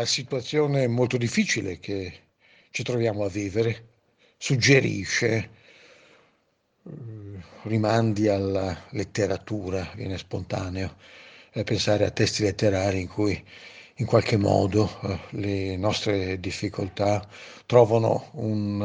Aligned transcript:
la 0.00 0.06
situazione 0.06 0.86
molto 0.86 1.18
difficile 1.18 1.78
che 1.78 2.12
ci 2.70 2.82
troviamo 2.82 3.24
a 3.24 3.28
vivere 3.28 3.88
suggerisce 4.38 5.50
eh, 6.82 6.90
rimandi 7.64 8.26
alla 8.28 8.74
letteratura, 8.92 9.92
viene 9.94 10.16
spontaneo 10.16 10.96
eh, 11.52 11.64
pensare 11.64 12.06
a 12.06 12.10
testi 12.10 12.42
letterari 12.44 13.00
in 13.00 13.08
cui 13.08 13.44
in 13.96 14.06
qualche 14.06 14.38
modo 14.38 14.88
eh, 15.02 15.18
le 15.32 15.76
nostre 15.76 16.40
difficoltà 16.40 17.28
trovano 17.66 18.30
un, 18.32 18.80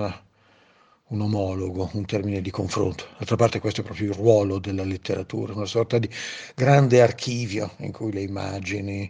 un 1.07 1.21
omologo, 1.21 1.91
un 1.93 2.05
termine 2.05 2.41
di 2.41 2.51
confronto. 2.51 3.05
D'altra 3.17 3.37
parte 3.37 3.61
questo 3.61 3.79
è 3.79 3.83
proprio 3.85 4.09
il 4.09 4.15
ruolo 4.15 4.59
della 4.59 4.83
letteratura, 4.83 5.53
una 5.53 5.65
sorta 5.65 5.97
di 5.97 6.09
grande 6.53 7.01
archivio 7.01 7.71
in 7.77 7.93
cui 7.93 8.11
le 8.11 8.21
immagini, 8.21 9.09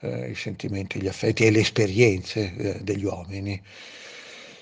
eh, 0.00 0.30
i 0.30 0.34
sentimenti, 0.34 1.00
gli 1.00 1.08
affetti 1.08 1.44
e 1.44 1.50
le 1.50 1.60
esperienze 1.60 2.54
eh, 2.56 2.78
degli 2.82 3.04
uomini 3.04 3.60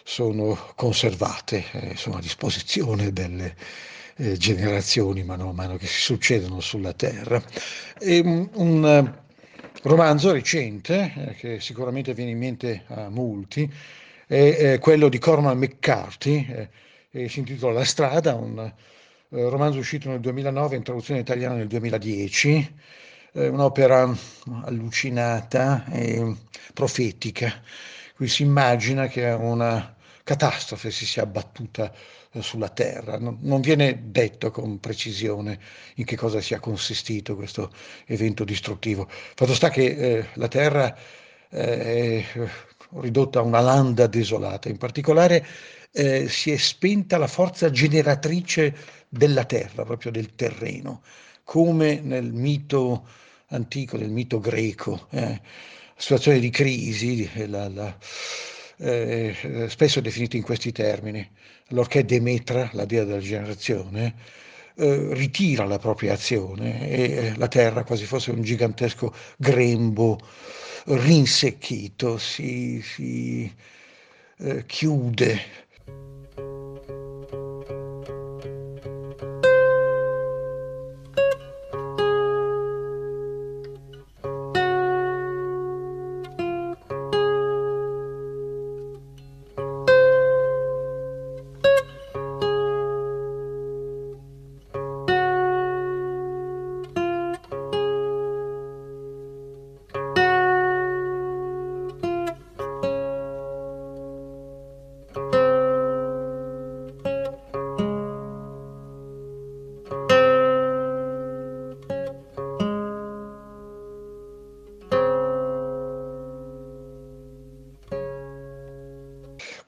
sono 0.02 0.72
conservate, 0.74 1.64
eh, 1.72 1.96
sono 1.96 2.16
a 2.16 2.20
disposizione 2.20 3.12
delle 3.12 3.56
eh, 4.16 4.36
generazioni 4.36 5.24
mano 5.24 5.50
a 5.50 5.52
mano 5.52 5.76
che 5.76 5.86
si 5.86 6.00
succedono 6.00 6.60
sulla 6.60 6.92
Terra. 6.92 7.42
E, 7.98 8.20
um, 8.20 8.48
un 8.54 8.82
uh, 8.82 9.88
romanzo 9.88 10.32
recente, 10.32 11.12
eh, 11.16 11.34
che 11.34 11.60
sicuramente 11.60 12.14
viene 12.14 12.30
in 12.30 12.38
mente 12.38 12.84
a 12.86 13.08
molti, 13.08 13.70
è, 14.26 14.78
quello 14.80 15.08
di 15.08 15.18
Cormac 15.18 15.54
McCarthy, 15.54 16.68
eh, 17.10 17.28
si 17.28 17.38
intitola 17.38 17.74
La 17.74 17.84
strada, 17.84 18.34
un 18.34 18.58
eh, 18.58 18.72
romanzo 19.48 19.78
uscito 19.78 20.08
nel 20.08 20.20
2009 20.20 20.76
in 20.76 20.82
traduzione 20.82 21.20
italiana 21.20 21.54
nel 21.54 21.66
2010, 21.66 22.74
eh, 23.36 23.48
un'opera 23.48 24.10
allucinata 24.64 25.84
e 25.90 26.34
profetica, 26.72 27.62
qui 28.16 28.28
si 28.28 28.42
immagina 28.42 29.06
che 29.08 29.28
una 29.30 29.94
catastrofe 30.24 30.90
si 30.90 31.04
sia 31.04 31.22
abbattuta 31.22 31.92
eh, 32.32 32.42
sulla 32.42 32.70
Terra. 32.70 33.18
Non, 33.18 33.60
viene 33.60 34.04
detto 34.06 34.50
con 34.50 34.80
precisione 34.80 35.58
in 35.96 36.04
che 36.06 36.16
cosa 36.16 36.40
sia 36.40 36.58
consistito 36.60 37.36
questo 37.36 37.70
evento 38.06 38.42
distruttivo. 38.44 39.06
Fatto 39.08 39.54
sta 39.54 39.68
che 39.68 39.84
eh, 39.84 40.26
la 40.34 40.48
Terra 40.48 40.96
eh, 41.50 42.24
è 42.32 42.48
ridotta 43.00 43.40
a 43.40 43.42
una 43.42 43.60
landa 43.60 44.06
desolata, 44.06 44.68
in 44.70 44.78
particolare 44.78 45.44
eh, 45.92 46.28
si 46.28 46.50
è 46.50 46.56
spenta 46.56 47.18
la 47.18 47.26
forza 47.26 47.70
generatrice 47.70 48.74
della 49.08 49.44
terra, 49.44 49.84
proprio 49.84 50.10
del 50.10 50.34
terreno, 50.34 51.02
come 51.44 52.00
nel 52.00 52.32
mito 52.32 53.06
antico, 53.48 53.96
nel 53.96 54.10
mito 54.10 54.38
greco, 54.40 55.06
eh, 55.10 55.40
situazione 55.96 56.38
di 56.38 56.50
crisi, 56.50 57.28
la, 57.48 57.68
la, 57.68 57.96
eh, 58.78 59.66
spesso 59.68 60.00
definita 60.00 60.36
in 60.36 60.42
questi 60.42 60.72
termini, 60.72 61.28
allorché 61.70 62.04
Demetra, 62.04 62.70
la 62.72 62.84
dea 62.84 63.04
della 63.04 63.20
generazione, 63.20 64.14
eh, 64.76 65.08
ritira 65.14 65.64
la 65.64 65.78
propria 65.78 66.12
azione 66.12 66.88
e 66.88 67.02
eh, 67.02 67.36
la 67.36 67.48
terra 67.48 67.84
quasi 67.84 68.04
fosse 68.04 68.30
un 68.30 68.42
gigantesco 68.42 69.14
grembo 69.38 70.18
rinsecchito, 70.86 72.18
si, 72.18 72.80
si 72.82 73.52
eh, 74.38 74.64
chiude 74.66 75.40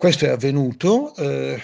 Questo 0.08 0.24
è 0.24 0.30
avvenuto 0.30 1.14
eh, 1.16 1.60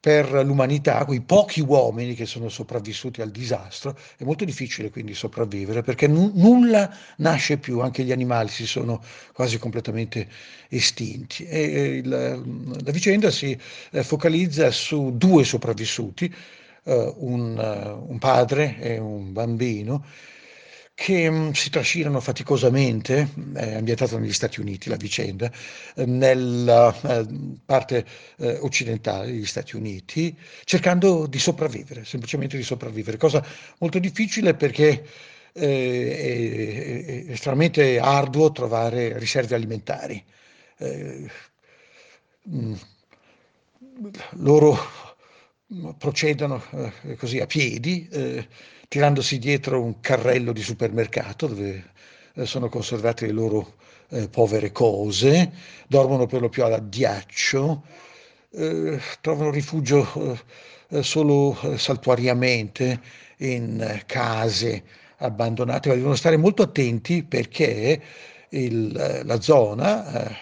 per 0.00 0.28
l'umanità, 0.44 1.04
quei 1.04 1.20
pochi 1.20 1.60
uomini 1.60 2.14
che 2.14 2.26
sono 2.26 2.48
sopravvissuti 2.48 3.20
al 3.22 3.30
disastro, 3.30 3.96
è 4.16 4.24
molto 4.24 4.44
difficile 4.44 4.90
quindi 4.90 5.14
sopravvivere 5.14 5.80
perché 5.82 6.08
n- 6.08 6.32
nulla 6.34 6.92
nasce 7.18 7.58
più, 7.58 7.78
anche 7.78 8.02
gli 8.02 8.10
animali 8.10 8.48
si 8.48 8.66
sono 8.66 9.00
quasi 9.32 9.58
completamente 9.58 10.26
estinti. 10.68 11.44
E, 11.46 12.02
il, 12.04 12.08
la 12.08 12.90
vicenda 12.90 13.30
si 13.30 13.56
eh, 13.92 14.02
focalizza 14.02 14.72
su 14.72 15.16
due 15.16 15.44
sopravvissuti, 15.44 16.34
eh, 16.82 17.14
un, 17.18 17.56
uh, 17.56 18.10
un 18.10 18.18
padre 18.18 18.80
e 18.80 18.98
un 18.98 19.32
bambino, 19.32 20.04
che 21.02 21.30
mh, 21.30 21.52
si 21.52 21.70
trascinano 21.70 22.20
faticosamente, 22.20 23.26
è 23.54 23.72
ambientata 23.76 24.18
negli 24.18 24.34
Stati 24.34 24.60
Uniti 24.60 24.90
la 24.90 24.96
vicenda, 24.96 25.50
eh, 25.94 26.04
nella 26.04 26.94
eh, 27.00 27.26
parte 27.64 28.04
eh, 28.36 28.58
occidentale 28.60 29.24
degli 29.30 29.46
Stati 29.46 29.76
Uniti, 29.76 30.36
cercando 30.64 31.26
di 31.26 31.38
sopravvivere, 31.38 32.04
semplicemente 32.04 32.58
di 32.58 32.62
sopravvivere, 32.62 33.16
cosa 33.16 33.42
molto 33.78 33.98
difficile 33.98 34.52
perché 34.52 35.06
eh, 35.54 37.24
è, 37.26 37.32
estremamente 37.32 37.98
arduo 37.98 38.52
trovare 38.52 39.18
riserve 39.18 39.54
alimentari. 39.54 40.22
Eh, 40.76 41.26
mh, 42.42 42.74
loro 44.32 44.78
procedono 45.96 46.62
eh, 47.04 47.16
così 47.16 47.38
a 47.38 47.46
piedi 47.46 48.08
tirandosi 48.90 49.38
dietro 49.38 49.80
un 49.80 50.00
carrello 50.00 50.52
di 50.52 50.62
supermercato 50.62 51.46
dove 51.46 51.92
eh, 52.34 52.44
sono 52.44 52.68
conservate 52.68 53.26
le 53.26 53.32
loro 53.32 53.74
eh, 54.08 54.28
povere 54.28 54.72
cose, 54.72 55.52
dormono 55.86 56.26
per 56.26 56.40
lo 56.40 56.48
più 56.48 56.64
all'addiaccio, 56.64 57.84
eh, 58.50 59.00
trovano 59.20 59.52
rifugio 59.52 60.32
eh, 60.88 60.98
eh 60.98 61.02
solo 61.04 61.56
eh, 61.60 61.78
saltuariamente 61.78 63.00
in 63.36 64.02
case 64.06 64.82
abbandonate, 65.18 65.88
ma 65.88 65.94
devono 65.94 66.16
stare 66.16 66.36
molto 66.36 66.62
attenti 66.62 67.22
perché 67.22 68.02
il, 68.48 69.22
la 69.24 69.40
zona 69.40 70.36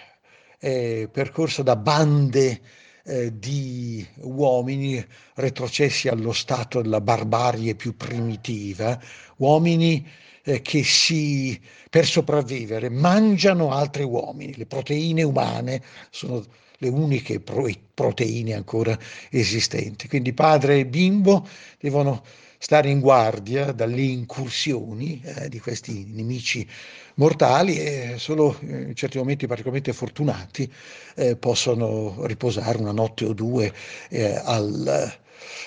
è 0.56 1.06
percorsa 1.12 1.62
da 1.62 1.76
bande 1.76 2.60
eh, 3.08 3.38
di 3.38 4.06
uomini 4.20 5.05
retrocessi 5.34 6.08
allo 6.08 6.32
stato 6.32 6.82
della 6.82 7.00
barbarie 7.00 7.75
più 7.75 7.96
primitiva, 7.96 9.00
uomini 9.37 10.06
eh, 10.44 10.60
che 10.60 10.84
si, 10.84 11.58
per 11.88 12.05
sopravvivere 12.05 12.90
mangiano 12.90 13.72
altri 13.72 14.02
uomini, 14.02 14.55
le 14.56 14.66
proteine 14.66 15.22
umane 15.22 15.82
sono 16.10 16.44
le 16.81 16.88
uniche 16.88 17.40
proteine 17.40 18.52
ancora 18.52 18.96
esistenti. 19.31 20.06
Quindi 20.06 20.32
padre 20.32 20.81
e 20.81 20.87
bimbo 20.87 21.49
devono 21.81 22.22
stare 22.58 22.90
in 22.90 23.00
guardia 23.00 23.72
dalle 23.72 24.02
incursioni 24.02 25.20
eh, 25.25 25.49
di 25.49 25.60
questi 25.60 26.05
nemici 26.08 26.66
mortali 27.14 27.78
e 27.78 28.14
solo 28.19 28.56
in 28.60 28.94
certi 28.94 29.19
momenti 29.19 29.46
particolarmente 29.46 29.93
fortunati 29.93 30.70
eh, 31.16 31.37
possono 31.37 32.26
riposare 32.26 32.78
una 32.78 32.93
notte 32.93 33.25
o 33.25 33.32
due 33.32 33.72
eh, 34.10 34.34
al, 34.44 35.19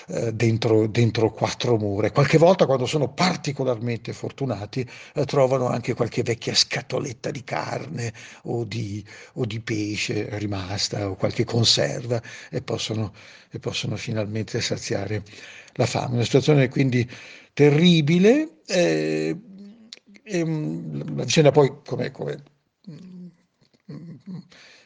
eh, 0.08 0.32
dentro, 0.32 0.86
dentro, 0.86 1.30
quattro 1.30 1.76
mura. 1.76 2.10
Qualche 2.10 2.38
volta, 2.38 2.66
quando 2.66 2.86
sono 2.86 3.12
particolarmente 3.12 4.12
fortunati, 4.12 4.88
eh, 5.14 5.24
trovano 5.24 5.68
anche 5.68 5.94
qualche 5.94 6.22
vecchia 6.22 6.54
scatoletta 6.54 7.30
di 7.30 7.44
carne 7.44 8.12
o 8.44 8.64
di, 8.64 9.04
o 9.34 9.44
di 9.44 9.60
pesce 9.60 10.38
rimasta 10.38 11.08
o 11.08 11.14
qualche 11.16 11.44
conserva 11.44 12.20
e 12.50 12.62
possono, 12.62 13.12
e 13.50 13.58
possono 13.58 13.96
finalmente 13.96 14.60
saziare 14.60 15.22
la 15.74 15.86
fame. 15.86 16.14
Una 16.14 16.24
situazione 16.24 16.68
quindi 16.68 17.08
terribile. 17.52 18.60
Eh, 18.66 19.36
mm, 20.34 21.16
la 21.16 21.24
vicenda 21.24 21.50
poi, 21.50 21.72
come, 21.84 22.10
come 22.10 22.42
mm, 22.90 23.26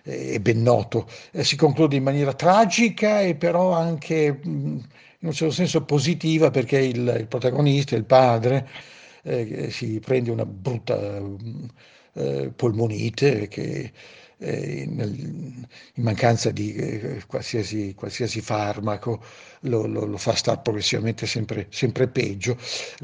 è 0.06 0.38
ben 0.38 0.62
noto, 0.62 1.08
eh, 1.32 1.42
si 1.42 1.56
conclude 1.56 1.96
in 1.96 2.02
maniera 2.04 2.32
tragica 2.32 3.20
e 3.20 3.34
però 3.34 3.72
anche 3.72 4.32
mm, 4.46 4.78
in 5.18 5.28
un 5.28 5.32
certo 5.32 5.52
senso 5.54 5.82
positiva 5.84 6.50
perché 6.50 6.78
il, 6.78 7.16
il 7.18 7.26
protagonista, 7.26 7.96
il 7.96 8.04
padre, 8.04 8.68
eh, 9.22 9.70
si 9.70 9.98
prende 9.98 10.30
una 10.30 10.46
brutta 10.46 11.20
eh, 12.12 12.52
polmonite 12.54 13.48
che 13.48 13.92
eh, 14.38 14.86
nel, 14.88 15.18
in 15.94 16.02
mancanza 16.02 16.50
di 16.50 16.74
eh, 16.74 17.22
qualsiasi, 17.26 17.94
qualsiasi, 17.94 18.40
farmaco 18.40 19.22
lo, 19.60 19.86
lo, 19.86 20.04
lo 20.04 20.16
fa 20.18 20.34
stare 20.34 20.60
progressivamente 20.62 21.26
sempre, 21.26 21.66
sempre, 21.70 22.06
peggio, 22.06 22.56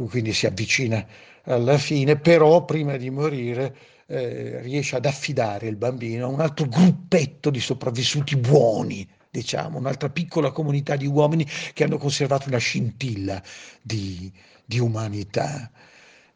quindi 0.08 0.32
si 0.32 0.46
avvicina 0.46 1.04
alla 1.44 1.78
fine, 1.78 2.16
però 2.16 2.64
prima 2.64 2.96
di 2.96 3.10
morire 3.10 3.74
eh, 4.06 4.60
riesce 4.60 4.96
ad 4.96 5.06
affidare 5.06 5.66
il 5.68 5.76
bambino 5.76 6.26
a 6.26 6.28
un 6.28 6.40
altro 6.40 6.66
gruppetto 6.66 7.50
di 7.50 7.60
sopravvissuti 7.60 8.36
buoni, 8.36 9.08
diciamo, 9.30 9.78
un'altra 9.78 10.10
piccola 10.10 10.50
comunità 10.50 10.96
di 10.96 11.06
uomini 11.06 11.46
che 11.72 11.84
hanno 11.84 11.98
conservato 11.98 12.48
una 12.48 12.58
scintilla 12.58 13.42
di, 13.80 14.30
di 14.64 14.78
umanità. 14.78 15.70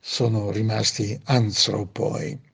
Sono 0.00 0.50
rimasti 0.50 1.18
anthropoi. 1.24 2.45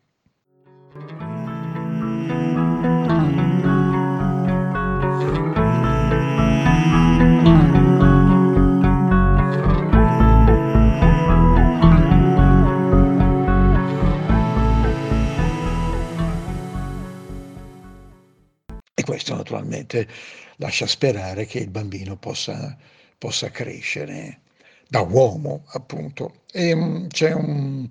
Naturalmente 19.53 20.09
lascia 20.57 20.87
sperare 20.87 21.45
che 21.47 21.59
il 21.59 21.69
bambino 21.69 22.17
possa, 22.17 22.77
possa 23.19 23.51
crescere 23.51 24.41
da 24.89 25.01
uomo, 25.01 25.65
appunto. 25.73 26.43
E 26.53 26.75
mm, 26.75 27.07
c'è 27.09 27.33
un 27.33 27.89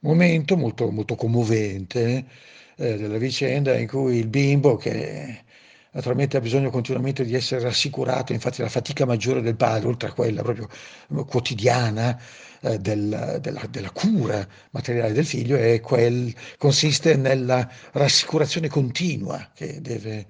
momento 0.00 0.56
molto, 0.56 0.90
molto 0.90 1.14
commovente 1.14 2.24
eh, 2.76 2.96
della 2.96 3.18
vicenda 3.18 3.76
in 3.76 3.86
cui 3.86 4.16
il 4.18 4.28
bimbo, 4.28 4.76
che 4.76 5.42
naturalmente 5.92 6.36
ha 6.36 6.40
bisogno 6.40 6.70
continuamente 6.70 7.24
di 7.24 7.34
essere 7.34 7.62
rassicurato, 7.62 8.32
infatti 8.32 8.62
la 8.62 8.68
fatica 8.68 9.06
maggiore 9.06 9.40
del 9.40 9.56
padre, 9.56 9.88
oltre 9.88 10.08
a 10.08 10.12
quella 10.12 10.42
proprio 10.42 10.68
quotidiana, 11.26 12.20
eh, 12.62 12.78
del, 12.78 13.38
della, 13.40 13.66
della, 13.68 13.90
cura 13.90 14.46
materiale 14.70 15.12
del 15.12 15.26
figlio, 15.26 15.58
quel, 15.80 16.34
consiste 16.56 17.14
nella 17.16 17.68
rassicurazione 17.92 18.68
continua 18.68 19.50
che 19.54 19.80
deve, 19.80 20.26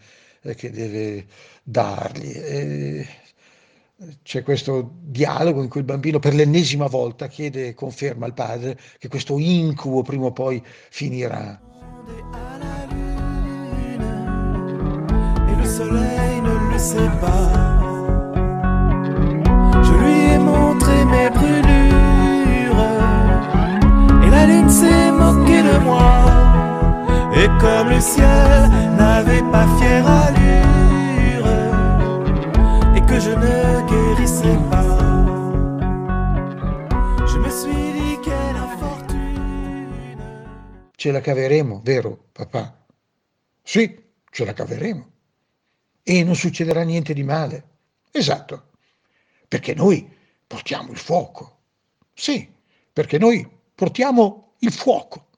che 0.54 0.70
deve 0.70 1.26
dargli. 1.62 2.32
E 2.34 3.06
c'è 4.22 4.42
questo 4.42 4.96
dialogo 5.00 5.62
in 5.62 5.68
cui 5.68 5.80
il 5.80 5.86
bambino 5.86 6.18
per 6.18 6.34
l'ennesima 6.34 6.86
volta 6.86 7.28
chiede 7.28 7.74
conferma 7.74 8.26
al 8.26 8.34
padre 8.34 8.78
che 8.98 9.08
questo 9.08 9.38
incubo 9.38 10.02
prima 10.02 10.26
o 10.26 10.32
poi 10.32 10.62
finirà. 10.90 11.60
Je 19.82 19.92
lui 19.96 20.30
ai 20.30 20.38
montré 20.38 21.04
mes 21.04 21.30
brûlures 21.30 22.76
et 24.24 24.30
la 24.30 24.46
lune 24.46 24.68
s'est 24.68 25.10
moquée 25.10 25.62
de 25.62 25.78
moi. 25.78 26.24
Et 27.36 27.48
comme 27.58 27.90
le 27.90 28.00
ciel 28.00 28.93
n'avait 29.14 29.48
pas 29.52 29.66
fière 29.78 30.06
allure 30.08 31.46
et 32.96 33.02
que 33.08 33.20
je 33.20 33.30
ne 33.30 33.54
guérissais 33.86 34.58
pas, 34.70 34.90
je 37.24 37.38
me 37.38 37.48
suis 37.48 37.92
dit 37.98 38.16
quelle 38.24 38.56
infortune. 38.56 40.18
Ce 40.96 41.10
la 41.12 41.20
caveremo, 41.20 41.80
vero, 41.84 42.24
papà? 42.32 42.76
Sì, 43.62 43.84
ce 44.32 44.44
la 44.44 44.52
caveremo 44.52 45.06
e 46.02 46.24
non 46.24 46.34
succederà 46.34 46.82
niente 46.82 47.14
di 47.14 47.22
male. 47.22 47.62
Esatto, 48.10 48.70
perché 49.46 49.74
noi 49.74 50.10
portiamo 50.44 50.90
il 50.90 50.98
fuoco. 50.98 51.60
Sì, 52.12 52.52
perché 52.92 53.18
noi 53.18 53.48
portiamo 53.76 54.54
il 54.58 54.72
fuoco. 54.72 55.28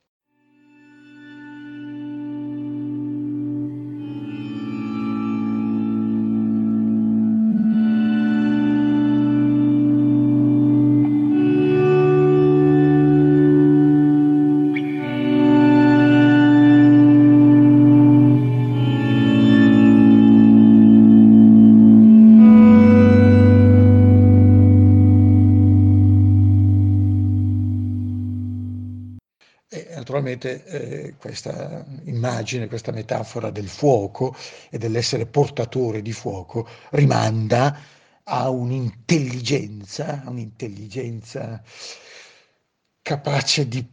Naturalmente 30.26 30.64
eh, 30.64 31.14
questa 31.16 31.84
immagine, 32.04 32.66
questa 32.66 32.90
metafora 32.90 33.50
del 33.50 33.68
fuoco 33.68 34.34
e 34.70 34.78
dell'essere 34.78 35.26
portatore 35.26 36.02
di 36.02 36.12
fuoco 36.12 36.68
rimanda 36.90 37.78
a 38.24 38.50
un'intelligenza, 38.50 40.24
un'intelligenza 40.26 41.62
capace 43.02 43.68
di 43.68 43.86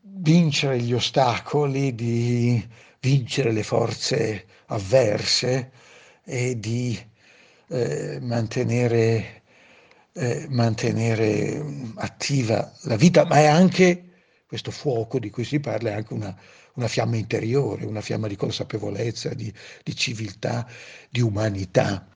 vincere 0.00 0.80
gli 0.80 0.92
ostacoli, 0.92 1.94
di 1.94 2.64
vincere 3.00 3.50
le 3.50 3.64
forze 3.64 4.46
avverse 4.66 5.72
e 6.24 6.58
di 6.58 6.98
eh, 7.70 8.18
mantenere, 8.20 9.42
eh, 10.12 10.46
mantenere 10.50 11.64
attiva 11.96 12.72
la 12.82 12.96
vita, 12.96 13.24
ma 13.24 13.36
è 13.36 13.46
anche 13.46 14.07
questo 14.48 14.70
fuoco 14.70 15.18
di 15.18 15.28
cui 15.28 15.44
si 15.44 15.60
parla 15.60 15.90
è 15.90 15.92
anche 15.92 16.14
una, 16.14 16.34
una 16.74 16.88
fiamma 16.88 17.16
interiore, 17.16 17.84
una 17.84 18.00
fiamma 18.00 18.28
di 18.28 18.34
consapevolezza, 18.34 19.34
di, 19.34 19.52
di 19.84 19.94
civiltà, 19.94 20.66
di 21.10 21.20
umanità. 21.20 22.08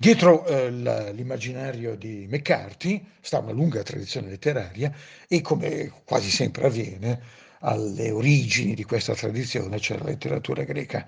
Dietro 0.00 0.46
eh, 0.46 0.70
l'immaginario 0.70 1.94
di 1.94 2.26
McCarthy 2.26 3.04
sta 3.20 3.40
una 3.40 3.52
lunga 3.52 3.82
tradizione 3.82 4.30
letteraria 4.30 4.90
e 5.28 5.42
come 5.42 5.92
quasi 6.06 6.30
sempre 6.30 6.64
avviene, 6.64 7.20
alle 7.58 8.10
origini 8.10 8.72
di 8.72 8.82
questa 8.84 9.14
tradizione 9.14 9.78
c'è 9.78 9.98
la 9.98 10.04
letteratura 10.04 10.62
greca. 10.62 11.06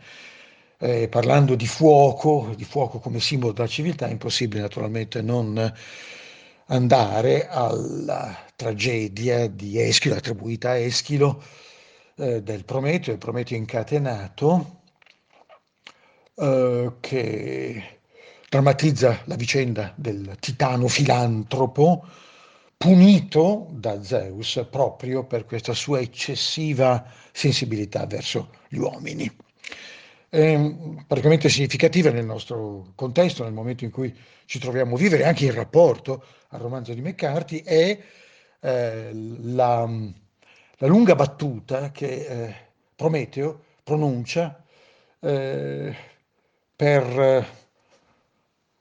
Eh, 0.76 1.08
parlando 1.08 1.54
di 1.54 1.66
fuoco, 1.66 2.52
di 2.54 2.64
fuoco 2.64 2.98
come 2.98 3.18
simbolo 3.18 3.54
della 3.54 3.66
civiltà, 3.66 4.08
è 4.08 4.10
impossibile 4.10 4.60
naturalmente 4.60 5.22
non 5.22 5.72
andare 6.66 7.48
alla 7.48 8.44
tragedia 8.54 9.46
di 9.48 9.80
Eschilo, 9.80 10.16
attribuita 10.16 10.72
a 10.72 10.76
Eschilo, 10.76 11.42
eh, 12.16 12.42
del 12.42 12.66
Prometeo, 12.66 13.14
il 13.14 13.18
Prometeo 13.18 13.56
incatenato, 13.56 14.82
eh, 16.34 16.92
che 17.00 18.00
drammatizza 18.52 19.22
la 19.24 19.36
vicenda 19.36 19.94
del 19.96 20.36
titano 20.38 20.86
filantropo 20.86 22.06
punito 22.76 23.68
da 23.70 24.02
Zeus 24.02 24.66
proprio 24.70 25.24
per 25.24 25.46
questa 25.46 25.72
sua 25.72 26.00
eccessiva 26.00 27.02
sensibilità 27.32 28.04
verso 28.04 28.50
gli 28.68 28.76
uomini. 28.76 29.34
È 30.28 30.74
praticamente 31.06 31.48
significativa 31.48 32.10
nel 32.10 32.26
nostro 32.26 32.92
contesto, 32.94 33.42
nel 33.42 33.54
momento 33.54 33.84
in 33.84 33.90
cui 33.90 34.14
ci 34.44 34.58
troviamo 34.58 34.96
a 34.96 34.98
vivere, 34.98 35.24
anche 35.24 35.46
in 35.46 35.54
rapporto 35.54 36.22
al 36.48 36.60
romanzo 36.60 36.92
di 36.92 37.00
McCarthy, 37.00 37.62
è 37.62 37.98
eh, 38.60 39.10
la, 39.14 39.88
la, 40.76 40.86
lunga 40.86 41.14
battuta 41.14 41.90
che 41.90 42.26
eh, 42.26 42.54
Prometeo 42.94 43.62
pronuncia 43.82 44.62
eh, 45.20 45.96
per 46.76 47.60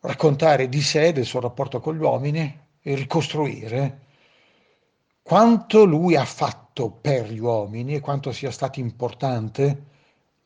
raccontare 0.01 0.69
di 0.69 0.81
sé, 0.81 1.11
del 1.11 1.25
suo 1.25 1.39
rapporto 1.39 1.79
con 1.79 1.95
gli 1.95 2.01
uomini 2.01 2.59
e 2.81 2.95
ricostruire 2.95 3.99
quanto 5.21 5.85
lui 5.85 6.15
ha 6.15 6.25
fatto 6.25 6.89
per 6.89 7.31
gli 7.31 7.39
uomini 7.39 7.95
e 7.95 7.99
quanto 7.99 8.31
sia 8.31 8.51
stata 8.51 8.79
importante 8.79 9.85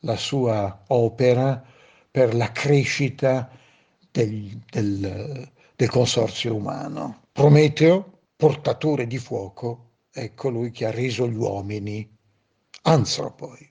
la 0.00 0.16
sua 0.16 0.82
opera 0.88 1.62
per 2.10 2.34
la 2.34 2.52
crescita 2.52 3.50
del, 4.10 4.60
del, 4.70 5.50
del 5.74 5.90
consorzio 5.90 6.54
umano. 6.54 7.22
Prometeo, 7.32 8.20
portatore 8.36 9.06
di 9.06 9.18
fuoco, 9.18 9.90
è 10.10 10.34
colui 10.34 10.70
che 10.70 10.86
ha 10.86 10.90
reso 10.90 11.28
gli 11.28 11.36
uomini 11.36 12.08
antropoi. 12.82 13.70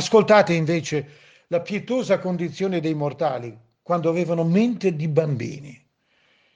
Ascoltate 0.00 0.54
invece 0.54 1.08
la 1.48 1.60
pietosa 1.60 2.20
condizione 2.20 2.80
dei 2.80 2.94
mortali 2.94 3.54
quando 3.82 4.08
avevano 4.08 4.44
mente 4.44 4.96
di 4.96 5.08
bambini. 5.08 5.78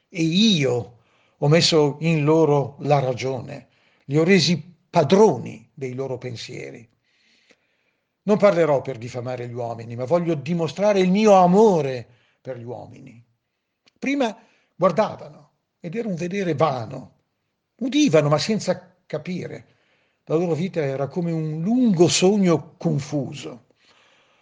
E 0.08 0.22
io 0.22 0.98
ho 1.36 1.48
messo 1.48 1.98
in 2.00 2.24
loro 2.24 2.76
la 2.78 3.00
ragione, 3.00 3.68
li 4.06 4.16
ho 4.16 4.24
resi 4.24 4.58
padroni 4.88 5.68
dei 5.74 5.92
loro 5.92 6.16
pensieri. 6.16 6.88
Non 8.22 8.38
parlerò 8.38 8.80
per 8.80 8.96
diffamare 8.96 9.46
gli 9.46 9.52
uomini, 9.52 9.94
ma 9.94 10.06
voglio 10.06 10.34
dimostrare 10.34 11.00
il 11.00 11.10
mio 11.10 11.34
amore 11.34 12.06
per 12.40 12.56
gli 12.56 12.64
uomini. 12.64 13.22
Prima 13.98 14.34
guardavano 14.74 15.50
ed 15.80 15.94
era 15.96 16.08
un 16.08 16.14
vedere 16.14 16.54
vano, 16.54 17.16
udivano 17.80 18.30
ma 18.30 18.38
senza 18.38 18.96
capire. 19.04 19.66
La 20.26 20.36
loro 20.36 20.54
vita 20.54 20.80
era 20.82 21.06
come 21.06 21.32
un 21.32 21.60
lungo 21.60 22.08
sogno 22.08 22.76
confuso. 22.78 23.64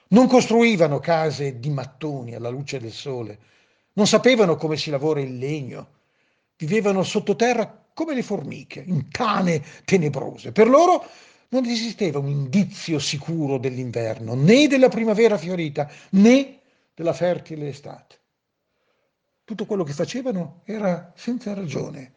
Non 0.08 0.28
costruivano 0.28 1.00
case 1.00 1.58
di 1.58 1.70
mattoni 1.70 2.34
alla 2.34 2.50
luce 2.50 2.78
del 2.78 2.92
sole, 2.92 3.38
non 3.94 4.06
sapevano 4.06 4.54
come 4.54 4.76
si 4.76 4.90
lavora 4.90 5.20
il 5.20 5.38
legno, 5.38 5.88
vivevano 6.56 7.02
sottoterra 7.02 7.84
come 7.92 8.14
le 8.14 8.22
formiche, 8.22 8.84
in 8.86 9.10
tane 9.10 9.60
tenebrose. 9.84 10.52
Per 10.52 10.68
loro 10.68 11.04
non 11.48 11.64
esisteva 11.66 12.20
un 12.20 12.28
indizio 12.28 13.00
sicuro 13.00 13.58
dell'inverno, 13.58 14.34
né 14.34 14.68
della 14.68 14.88
primavera 14.88 15.36
fiorita, 15.36 15.90
né 16.10 16.60
della 16.94 17.12
fertile 17.12 17.68
estate. 17.68 18.20
Tutto 19.44 19.66
quello 19.66 19.82
che 19.82 19.92
facevano 19.92 20.60
era 20.64 21.12
senza 21.16 21.52
ragione, 21.54 22.12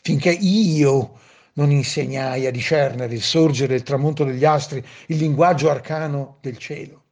finché 0.00 0.30
io 0.30 1.18
non 1.60 1.70
insegnai 1.70 2.46
a 2.46 2.50
discernere 2.50 3.12
il 3.12 3.22
sorgere 3.22 3.74
e 3.74 3.76
il 3.76 3.82
tramonto 3.82 4.24
degli 4.24 4.46
astri, 4.46 4.82
il 5.08 5.18
linguaggio 5.18 5.68
arcano 5.68 6.38
del 6.40 6.56
cielo. 6.56 7.04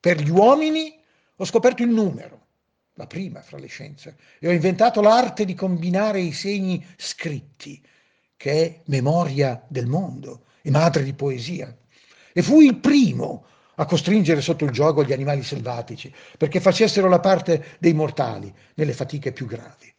Per 0.00 0.20
gli 0.20 0.28
uomini 0.28 0.98
ho 1.36 1.44
scoperto 1.44 1.84
il 1.84 1.90
numero, 1.90 2.46
la 2.94 3.06
prima 3.06 3.42
fra 3.42 3.58
le 3.58 3.68
scienze, 3.68 4.16
e 4.40 4.48
ho 4.48 4.50
inventato 4.50 5.00
l'arte 5.00 5.44
di 5.44 5.54
combinare 5.54 6.20
i 6.20 6.32
segni 6.32 6.84
scritti, 6.96 7.80
che 8.36 8.52
è 8.52 8.80
memoria 8.86 9.64
del 9.68 9.86
mondo 9.86 10.46
e 10.62 10.70
madre 10.70 11.04
di 11.04 11.14
poesia. 11.14 11.74
E 12.32 12.42
fui 12.42 12.66
il 12.66 12.78
primo 12.78 13.46
a 13.76 13.84
costringere 13.84 14.40
sotto 14.40 14.64
il 14.64 14.72
gioco 14.72 15.04
gli 15.04 15.12
animali 15.12 15.44
selvatici, 15.44 16.12
perché 16.36 16.58
facessero 16.58 17.08
la 17.08 17.20
parte 17.20 17.76
dei 17.78 17.92
mortali 17.92 18.52
nelle 18.74 18.92
fatiche 18.92 19.30
più 19.30 19.46
gravi. 19.46 19.94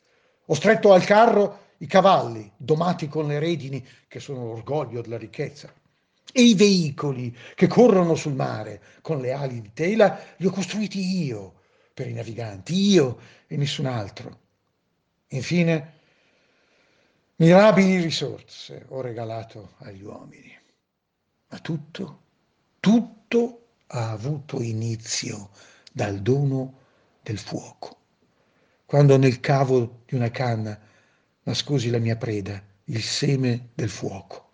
Ho 0.47 0.53
stretto 0.55 0.91
al 0.91 1.05
carro 1.05 1.66
i 1.79 1.87
cavalli 1.87 2.51
domati 2.57 3.07
con 3.07 3.27
le 3.27 3.39
redini 3.39 3.85
che 4.07 4.19
sono 4.19 4.45
l'orgoglio 4.45 5.01
della 5.01 5.17
ricchezza 5.17 5.71
e 6.31 6.41
i 6.41 6.55
veicoli 6.55 7.35
che 7.55 7.67
corrono 7.67 8.15
sul 8.15 8.33
mare 8.33 8.81
con 9.01 9.19
le 9.19 9.31
ali 9.31 9.61
di 9.61 9.71
tela 9.73 10.19
li 10.37 10.45
ho 10.45 10.51
costruiti 10.51 11.23
io 11.25 11.53
per 11.93 12.07
i 12.07 12.13
naviganti, 12.13 12.75
io 12.75 13.19
e 13.47 13.57
nessun 13.57 13.87
altro. 13.87 14.39
Infine, 15.29 15.93
mirabili 17.37 17.99
risorse 18.01 18.85
ho 18.89 19.01
regalato 19.01 19.73
agli 19.79 20.03
uomini, 20.03 20.55
ma 21.49 21.57
tutto, 21.59 22.21
tutto 22.79 23.69
ha 23.87 24.11
avuto 24.11 24.61
inizio 24.61 25.49
dal 25.91 26.19
dono 26.21 26.81
del 27.23 27.39
fuoco. 27.39 27.95
Quando 28.85 29.17
nel 29.17 29.39
cavo 29.39 30.01
di 30.05 30.15
una 30.15 30.29
canna 30.29 30.79
nascosi 31.47 31.89
la 31.89 31.97
mia 31.97 32.17
preda, 32.17 32.61
il 32.85 33.01
seme 33.01 33.69
del 33.73 33.89
fuoco, 33.89 34.49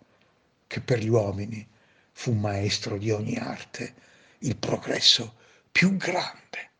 che 0.68 0.80
per 0.80 1.00
gli 1.00 1.08
uomini 1.08 1.66
fu 2.12 2.32
maestro 2.32 2.96
di 2.98 3.10
ogni 3.10 3.36
arte, 3.36 3.94
il 4.38 4.56
progresso 4.56 5.34
più 5.72 5.96
grande. 5.96 6.70